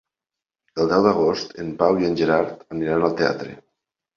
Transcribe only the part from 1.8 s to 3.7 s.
Pau i en Gerard aniran al teatre.